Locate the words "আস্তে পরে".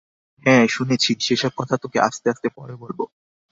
2.29-2.75